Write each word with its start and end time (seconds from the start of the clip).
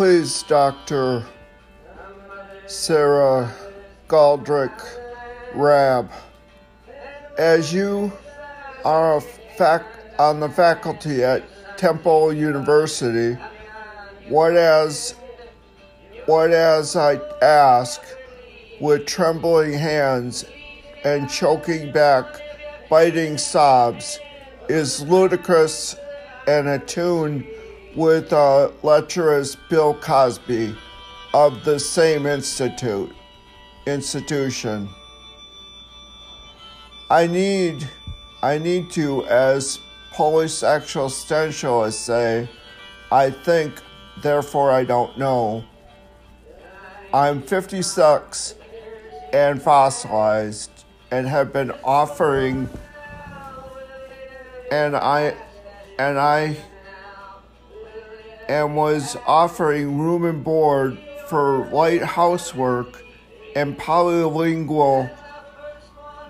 Please, 0.00 0.44
Dr. 0.44 1.26
Sarah 2.66 3.54
Galdrick 4.08 4.72
Rab, 5.54 6.10
as 7.36 7.70
you 7.70 8.10
are 8.82 9.20
fac- 9.58 9.84
on 10.18 10.40
the 10.40 10.48
faculty 10.48 11.22
at 11.22 11.44
Temple 11.76 12.32
University, 12.32 13.38
what 14.30 14.56
as 14.56 15.16
what 16.24 16.50
as 16.50 16.96
I 16.96 17.20
ask 17.42 18.00
with 18.80 19.04
trembling 19.04 19.74
hands 19.74 20.46
and 21.04 21.28
choking 21.28 21.92
back, 21.92 22.24
biting 22.88 23.36
sobs, 23.36 24.18
is 24.66 25.02
ludicrous 25.02 25.94
and 26.46 26.68
attuned 26.68 27.44
with 27.94 28.32
uh, 28.32 28.70
lecherous 28.82 29.56
Bill 29.68 29.94
Cosby 29.94 30.74
of 31.34 31.64
the 31.64 31.78
same 31.78 32.26
institute 32.26 33.12
institution. 33.86 34.88
I 37.10 37.26
need 37.26 37.88
I 38.42 38.56
need 38.56 38.90
to, 38.92 39.26
as 39.26 39.80
polysexual 40.14 41.92
say, 41.92 42.48
I 43.12 43.30
think, 43.30 43.74
therefore 44.22 44.70
I 44.70 44.84
don't 44.84 45.18
know. 45.18 45.64
I'm 47.12 47.42
56 47.42 48.54
and 49.32 49.60
fossilized 49.60 50.70
and 51.10 51.26
have 51.26 51.52
been 51.52 51.72
offering 51.84 52.68
and 54.70 54.96
I 54.96 55.34
and 55.98 56.18
I 56.18 56.56
and 58.50 58.74
was 58.74 59.16
offering 59.28 59.96
room 59.96 60.24
and 60.24 60.42
board 60.42 60.98
for 61.28 61.68
light 61.68 62.02
housework 62.02 63.04
and 63.54 63.78
polylingual 63.78 65.08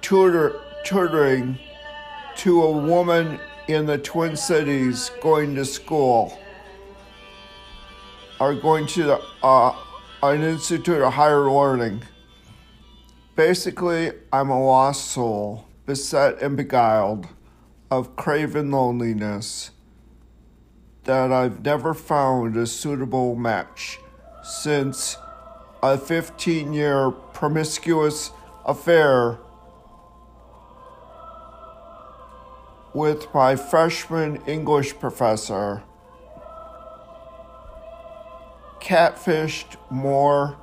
tutor, 0.00 0.58
tutoring 0.82 1.58
to 2.34 2.62
a 2.62 2.72
woman 2.72 3.38
in 3.68 3.84
the 3.84 3.98
Twin 3.98 4.34
Cities 4.34 5.10
going 5.20 5.54
to 5.56 5.64
school 5.66 6.38
or 8.40 8.54
going 8.54 8.86
to 8.86 9.20
uh, 9.42 9.76
an 10.22 10.42
institute 10.42 11.02
of 11.02 11.12
higher 11.12 11.50
learning. 11.50 12.02
Basically, 13.34 14.12
I'm 14.32 14.48
a 14.48 14.64
lost 14.64 15.08
soul, 15.08 15.66
beset 15.84 16.40
and 16.40 16.56
beguiled 16.56 17.28
of 17.90 18.16
craven 18.16 18.70
loneliness 18.70 19.72
that 21.06 21.32
I've 21.32 21.64
never 21.64 21.94
found 21.94 22.56
a 22.56 22.66
suitable 22.66 23.36
match 23.36 23.98
since 24.42 25.16
a 25.82 25.96
15 25.96 26.72
year 26.72 27.10
promiscuous 27.10 28.32
affair 28.64 29.38
with 32.92 33.32
my 33.34 33.54
freshman 33.54 34.36
English 34.46 34.98
professor. 34.98 35.82
Catfished 38.80 39.76
more 39.90 40.56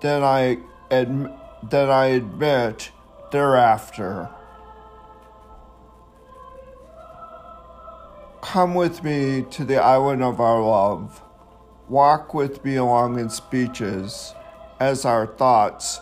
than 0.00 0.22
I 0.22 0.58
adm- 0.90 1.38
than 1.68 1.88
I 1.88 2.06
admit 2.06 2.90
thereafter. 3.30 4.28
Come 8.40 8.74
with 8.74 9.02
me 9.02 9.42
to 9.50 9.64
the 9.64 9.82
island 9.82 10.22
of 10.22 10.40
our 10.40 10.62
love. 10.62 11.22
Walk 11.88 12.34
with 12.34 12.64
me 12.64 12.76
along 12.76 13.18
its 13.18 13.40
beaches 13.40 14.32
as 14.80 15.04
our 15.04 15.26
thoughts 15.26 16.00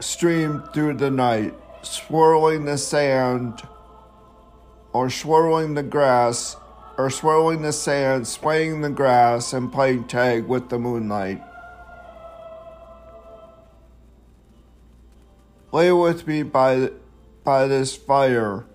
stream 0.00 0.62
through 0.72 0.94
the 0.94 1.10
night, 1.10 1.54
swirling 1.82 2.64
the 2.64 2.78
sand 2.78 3.62
or 4.92 5.08
swirling 5.08 5.74
the 5.74 5.82
grass 5.82 6.56
or 6.98 7.10
swirling 7.10 7.62
the 7.62 7.72
sand, 7.72 8.26
swaying 8.26 8.80
the 8.80 8.90
grass, 8.90 9.52
and 9.52 9.72
playing 9.72 10.04
tag 10.04 10.46
with 10.46 10.68
the 10.68 10.78
moonlight. 10.78 11.42
Lay 15.72 15.90
with 15.90 16.26
me 16.26 16.42
by, 16.42 16.90
by 17.44 17.66
this 17.66 17.96
fire 17.96 18.66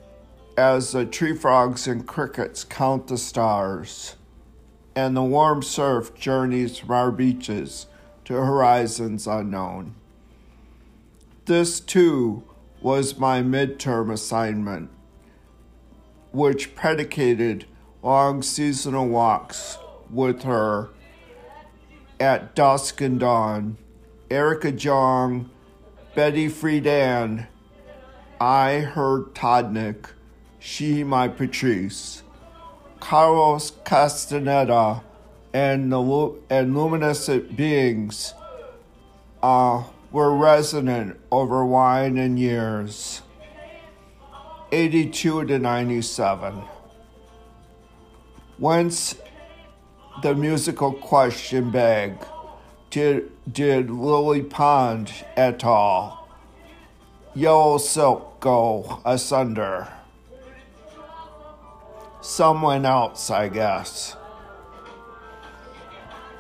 as 0.58 0.92
the 0.92 1.06
tree 1.06 1.36
frogs 1.36 1.88
and 1.88 2.08
crickets 2.08 2.64
count 2.64 3.08
the 3.08 3.18
stars, 3.18 4.16
and 4.96 5.16
the 5.16 5.22
warm 5.22 5.62
surf 5.62 6.16
journeys 6.16 6.80
from 6.80 6.92
our 6.92 7.12
beaches 7.12 7.86
to 8.26 8.34
horizons 8.34 9.28
unknown. 9.28 9.94
This, 11.46 11.80
too, 11.80 12.44
was 12.82 13.20
my 13.20 13.42
midterm 13.42 14.12
assignment, 14.12 14.90
which 16.32 16.76
predicated 16.76 17.66
long 18.02 18.42
seasonal 18.42 19.08
walks 19.08 19.78
with 20.10 20.42
her 20.42 20.90
at 22.20 22.56
dusk 22.56 23.00
and 23.00 23.20
dawn. 23.20 23.78
Erica 24.30 24.72
Jong, 24.72 25.50
Betty 26.16 26.50
Friedan, 26.50 27.48
I, 28.42 28.80
heard 28.80 29.34
Todnick, 29.34 30.08
she, 30.60 31.04
my 31.04 31.28
Patrice, 31.28 32.24
Carlos 33.00 33.72
Castaneda, 33.84 35.04
and 35.54 35.92
the 35.92 36.36
and 36.50 36.76
luminescent 36.76 37.56
beings 37.56 38.34
uh, 39.42 39.84
were 40.12 40.36
resonant 40.36 41.20
over 41.32 41.66
wine 41.66 42.18
and 42.18 42.40
years. 42.40 43.22
82 44.72 45.46
to 45.46 45.60
97. 45.60 46.62
Whence 48.58 49.16
the 50.22 50.36
musical 50.36 50.92
question 50.92 51.72
beg 51.72 52.18
did, 52.90 53.32
did 53.52 53.90
Lily 53.90 54.42
Pond 54.42 55.12
et 55.36 55.64
al. 55.64 56.28
Yellow 57.36 57.78
silk 57.78 58.40
go 58.40 59.02
asunder? 59.06 59.88
Someone 62.22 62.86
else, 62.86 63.30
I 63.30 63.48
guess. 63.48 64.16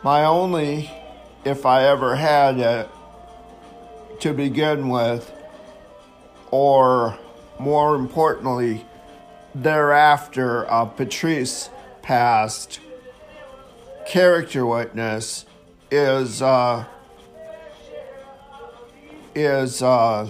My 0.04 0.26
only, 0.26 0.92
if 1.44 1.66
I 1.66 1.88
ever 1.88 2.16
had 2.16 2.60
it 2.60 2.90
to 4.20 4.34
begin 4.34 4.90
with, 4.90 5.32
or 6.52 7.18
more 7.60 7.96
importantly, 7.96 8.86
thereafter, 9.54 10.70
uh, 10.72 10.86
Patrice 10.86 11.70
passed, 12.02 12.80
character 14.08 14.66
witness 14.66 15.46
is 15.92 16.42
uh, 16.42 16.86
is 19.36 19.82
uh, 19.82 20.30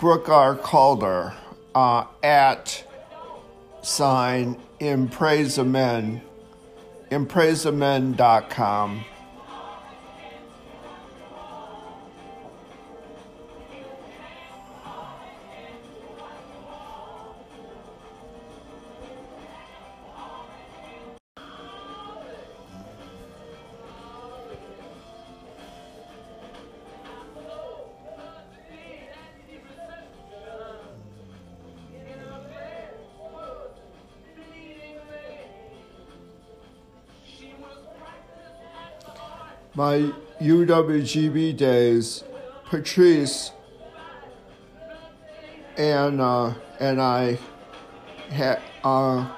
Brooke 0.00 0.28
R. 0.28 0.54
Calder 0.54 1.34
uh, 1.78 2.06
at 2.24 2.84
sign 3.82 4.60
in 4.80 5.06
praise 5.08 5.58
my 39.78 40.12
UWGB 40.40 41.56
days, 41.56 42.24
Patrice 42.64 43.52
and 45.76 46.20
uh, 46.20 46.52
and 46.80 47.00
I 47.00 47.38
had 48.28 48.60
uh, 48.82 49.30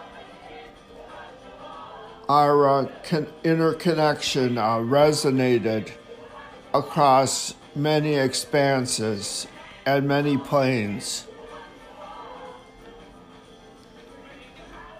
our 2.26 2.68
uh, 2.70 2.86
con- 3.04 3.26
interconnection 3.44 4.56
uh, 4.56 4.78
resonated 4.78 5.92
across 6.72 7.54
many 7.76 8.14
expanses 8.14 9.46
and 9.84 10.08
many 10.08 10.38
planes. 10.38 11.26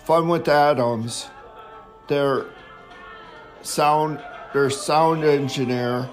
Fun 0.04 0.28
with 0.28 0.46
Atoms, 0.48 1.28
their 2.08 2.44
sound 3.62 4.20
their 4.52 4.70
sound 4.70 5.24
engineer 5.24 6.08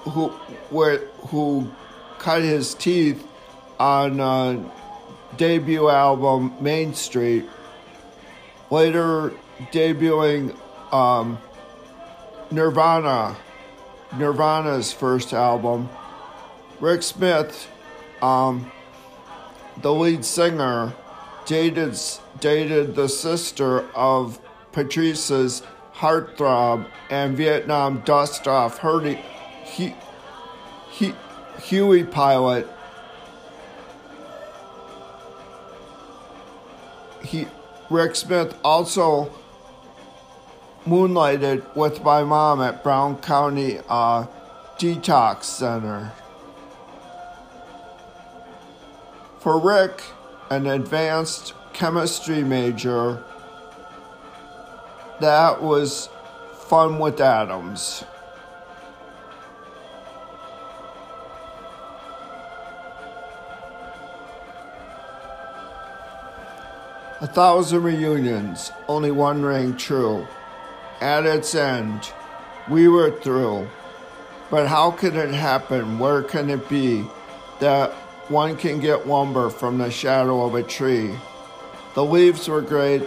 who 0.00 0.28
who, 0.70 0.96
who 1.28 1.70
cut 2.18 2.42
his 2.42 2.74
teeth 2.74 3.26
on 3.78 4.20
uh, 4.20 4.62
debut 5.36 5.88
album 5.88 6.54
Main 6.60 6.94
Street, 6.94 7.48
later 8.70 9.32
debuting 9.72 10.56
um, 10.92 11.38
Nirvana, 12.50 13.36
Nirvana's 14.16 14.92
first 14.92 15.32
album. 15.32 15.88
Rick 16.80 17.02
Smith, 17.02 17.68
um, 18.22 18.70
the 19.82 19.92
lead 19.92 20.24
singer, 20.24 20.94
dated 21.44 21.98
dated 22.40 22.94
the 22.94 23.08
sister 23.08 23.88
of 23.94 24.38
Patrice's 24.72 25.62
heartthrob 25.98 26.86
and 27.10 27.36
Vietnam 27.36 28.00
dust 28.04 28.46
off 28.46 28.80
he, 29.64 29.94
he, 30.90 31.14
Huey 31.60 32.04
pilot. 32.04 32.68
He, 37.22 37.46
Rick 37.90 38.14
Smith 38.14 38.56
also 38.62 39.32
moonlighted 40.86 41.64
with 41.74 42.02
my 42.02 42.22
mom 42.22 42.62
at 42.62 42.82
Brown 42.82 43.18
County 43.18 43.80
uh, 43.88 44.26
Detox 44.78 45.44
Center. 45.44 46.12
For 49.40 49.58
Rick, 49.58 50.02
an 50.50 50.66
advanced 50.66 51.54
chemistry 51.72 52.42
major, 52.44 53.24
that 55.20 55.62
was 55.62 56.08
fun 56.68 56.98
with 56.98 57.20
atoms. 57.20 58.04
A 67.20 67.26
thousand 67.26 67.82
reunions, 67.82 68.70
only 68.86 69.10
one 69.10 69.42
rang 69.42 69.76
true. 69.76 70.26
At 71.00 71.26
its 71.26 71.52
end, 71.54 72.12
we 72.68 72.86
were 72.86 73.10
through. 73.10 73.68
But 74.50 74.68
how 74.68 74.92
can 74.92 75.16
it 75.16 75.34
happen? 75.34 75.98
Where 75.98 76.22
can 76.22 76.48
it 76.48 76.68
be 76.68 77.04
that 77.58 77.90
one 78.28 78.56
can 78.56 78.78
get 78.78 79.08
lumber 79.08 79.50
from 79.50 79.78
the 79.78 79.90
shadow 79.90 80.46
of 80.46 80.54
a 80.54 80.62
tree? 80.62 81.12
The 81.94 82.04
leaves 82.04 82.46
were 82.46 82.62
great. 82.62 83.02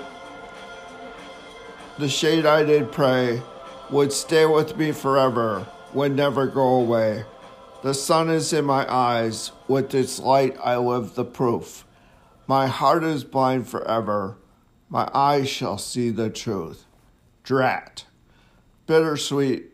The 1.99 2.09
shade 2.09 2.45
I 2.45 2.63
did 2.63 2.91
pray 2.91 3.41
would 3.89 4.13
stay 4.13 4.45
with 4.45 4.77
me 4.77 4.91
forever, 4.91 5.67
would 5.93 6.15
never 6.15 6.47
go 6.47 6.75
away. 6.75 7.25
The 7.83 7.93
sun 7.93 8.29
is 8.29 8.53
in 8.53 8.65
my 8.65 8.91
eyes, 8.91 9.51
with 9.67 9.93
its 9.93 10.17
light 10.17 10.55
I 10.63 10.77
live 10.77 11.15
the 11.15 11.25
proof. 11.25 11.85
My 12.47 12.67
heart 12.67 13.03
is 13.03 13.23
blind 13.23 13.67
forever. 13.67 14.38
My 14.89 15.09
eyes 15.13 15.49
shall 15.49 15.77
see 15.77 16.09
the 16.09 16.29
truth. 16.29 16.85
Drat. 17.43 18.05
Bittersweet, 18.88 19.73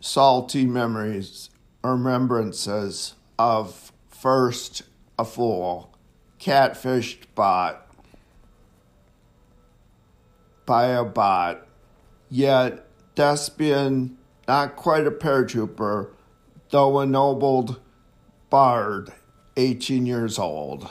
salty 0.00 0.66
memories 0.66 1.50
remembrances 1.84 3.14
of 3.38 3.92
first 4.08 4.82
a 5.18 5.24
fool, 5.24 5.96
catfished 6.40 7.26
bot 7.34 7.87
by 10.68 10.88
a 10.88 11.02
bot, 11.02 11.66
yet 12.28 12.86
thespian, 13.16 14.18
not 14.46 14.76
quite 14.76 15.06
a 15.06 15.10
paratrooper, 15.10 16.10
though 16.68 17.00
ennobled 17.00 17.80
bard, 18.50 19.10
18 19.56 20.04
years 20.04 20.38
old. 20.38 20.90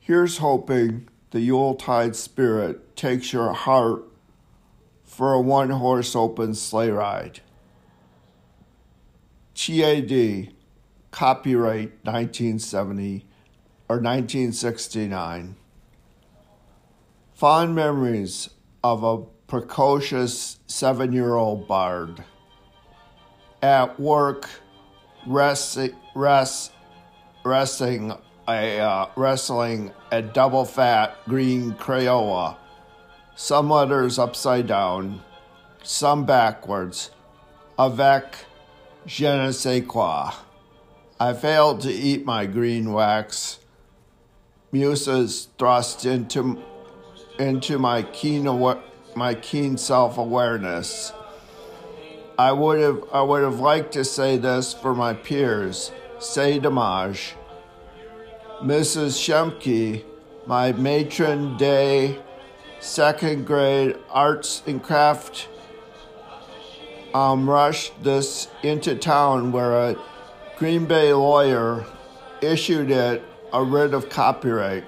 Here's 0.00 0.38
hoping 0.38 1.08
the 1.30 1.40
Yuletide 1.40 2.16
spirit 2.16 2.96
takes 2.96 3.32
your 3.32 3.52
heart 3.52 4.02
for 5.04 5.32
a 5.32 5.40
one 5.40 5.70
horse 5.70 6.16
open 6.16 6.56
sleigh 6.56 6.90
ride. 6.90 7.40
TAD, 9.54 10.54
copyright 11.10 11.92
1970 12.04 13.24
or 13.88 13.96
1969. 13.96 15.56
Fond 17.34 17.74
memories 17.74 18.50
of 18.82 19.02
a 19.02 19.18
precocious 19.46 20.58
seven 20.66 21.12
year 21.12 21.34
old 21.34 21.66
bard. 21.66 22.22
At 23.62 23.98
work, 23.98 24.48
rest, 25.26 25.78
rest, 26.14 26.72
resting 27.44 28.12
a 28.48 28.80
uh, 28.80 29.08
wrestling 29.16 29.92
a 30.10 30.22
double 30.22 30.64
fat 30.64 31.16
green 31.26 31.72
Crayola. 31.74 32.56
Some 33.36 33.70
letters 33.70 34.18
upside 34.18 34.66
down, 34.66 35.22
some 35.82 36.24
backwards. 36.24 37.10
Avec 37.78 38.46
je 39.06 39.26
ne 39.26 39.52
sais 39.52 39.82
quoi. 39.86 40.32
I 41.20 41.32
failed 41.32 41.80
to 41.80 41.92
eat 41.92 42.24
my 42.24 42.46
green 42.46 42.92
wax. 42.92 43.58
Muses 44.70 45.48
thrust 45.58 46.04
into 46.04 46.62
into 47.40 47.78
my 47.78 48.02
keen 48.02 48.44
my 49.16 49.34
keen 49.34 49.76
self 49.76 50.16
awareness. 50.16 51.12
I 52.38 52.52
would 52.52 52.78
have 52.78 53.02
I 53.12 53.22
would 53.22 53.42
have 53.42 53.58
liked 53.58 53.92
to 53.94 54.04
say 54.04 54.36
this 54.36 54.72
for 54.72 54.94
my 54.94 55.12
peers. 55.12 55.90
Say 56.20 56.60
dommage. 56.60 57.34
Mrs. 58.62 59.18
Shemke, 59.18 60.04
my 60.46 60.72
matron 60.72 61.56
day 61.56 62.22
second 62.80 63.44
grade 63.44 63.96
arts 64.10 64.62
and 64.68 64.80
craft 64.80 65.48
um, 67.12 67.50
rushed 67.50 68.04
this 68.04 68.48
into 68.62 68.94
town 68.94 69.50
where 69.50 69.72
a 69.72 69.96
Green 70.58 70.86
Bay 70.86 71.12
lawyer 71.12 71.86
issued 72.42 72.90
it 72.90 73.22
a 73.52 73.62
writ 73.62 73.94
of 73.94 74.08
copyright. 74.08 74.84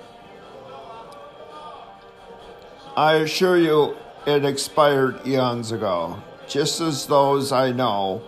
I 2.96 3.14
assure 3.14 3.56
you 3.56 3.96
it 4.26 4.44
expired 4.44 5.24
eons 5.24 5.70
ago, 5.70 6.20
just 6.48 6.80
as 6.80 7.06
those 7.06 7.52
I 7.52 7.70
know 7.70 8.20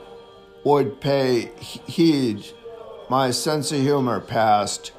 would 0.62 1.00
pay 1.00 1.50
heed 1.58 2.46
my 3.11 3.32
sense 3.32 3.72
of 3.72 3.80
humor 3.80 4.20
passed 4.20 4.92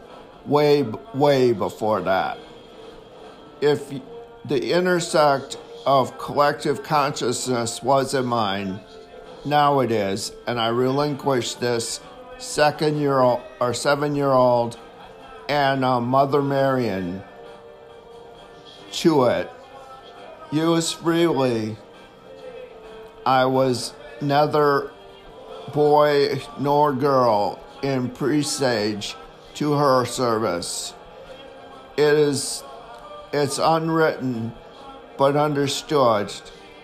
way, 0.45 0.83
way 1.13 1.53
before 1.53 2.01
that. 2.01 2.38
If 3.62 3.89
the 4.43 4.73
intersect 4.73 5.57
of 5.85 6.17
collective 6.17 6.83
consciousness 6.83 7.81
was 7.81 8.13
in 8.13 8.25
mine, 8.25 8.81
now 9.45 9.79
it 9.79 9.91
is, 9.91 10.33
and 10.45 10.59
I 10.59 10.67
relinquish 10.67 11.53
this 11.55 12.01
second 12.38 13.00
year 13.00 13.20
old 13.20 13.42
or 13.60 13.74
seven 13.74 14.16
year 14.16 14.32
old 14.32 14.78
and 15.50 15.82
Mother 15.82 16.42
Marian 16.42 17.24
to 18.92 19.25
it. 19.25 19.52
Use 20.52 20.92
freely. 20.92 21.78
I 23.25 23.46
was 23.46 23.94
neither 24.22 24.92
boy 25.74 26.42
nor 26.60 26.94
girl 26.94 27.60
in 27.82 28.10
presage 28.10 29.16
to 29.56 29.74
her 29.74 30.06
service. 30.06 30.94
It 31.98 32.13
is 32.13 32.63
it's 33.32 33.58
unwritten 33.58 34.54
but 35.18 35.36
understood, 35.36 36.32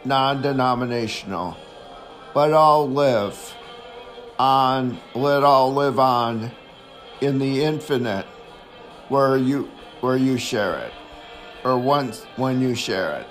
non-denominational. 0.05 1.57
Let 2.35 2.53
all 2.53 2.89
live 2.89 3.55
on 4.39 4.97
let 5.13 5.43
all 5.43 5.73
live 5.73 5.99
on 5.99 6.49
in 7.19 7.37
the 7.37 7.63
infinite 7.63 8.25
where 9.09 9.35
you 9.35 9.69
where 9.99 10.15
you 10.15 10.37
share 10.37 10.79
it 10.79 10.93
or 11.65 11.77
once 11.77 12.23
when 12.37 12.61
you 12.61 12.73
share 12.73 13.19
it. 13.19 13.27